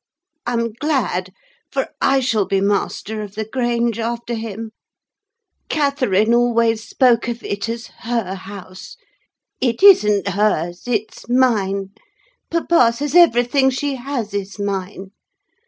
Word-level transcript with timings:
I'm 0.47 0.71
glad, 0.73 1.31
for 1.71 1.89
I 2.01 2.21
shall 2.21 2.47
be 2.47 2.59
master 2.59 3.21
of 3.21 3.35
the 3.35 3.45
Grange 3.45 3.99
after 3.99 4.33
him. 4.33 4.71
Catherine 5.69 6.33
always 6.33 6.83
spoke 6.83 7.27
of 7.27 7.43
it 7.43 7.69
as 7.69 7.85
her 7.99 8.33
house. 8.33 8.97
It 9.59 9.83
isn't 9.83 10.29
hers! 10.29 10.87
It's 10.87 11.29
mine: 11.29 11.89
papa 12.49 12.93
says 12.97 13.13
everything 13.13 13.69
she 13.69 13.97
has 13.97 14.33
is 14.33 14.57
mine. 14.57 15.11